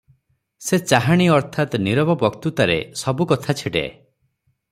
ସେ 0.67 0.79
ଚାହାଣୀ 0.91 1.27
ଅର୍ଥାତ୍ 1.33 1.77
ନୀରବ 1.89 2.15
ବକ୍ତୃତାରେ 2.25 2.79
ସବୁ 3.03 3.29
କଥା 3.35 3.57
ଛିଡ଼େ। 3.61 3.87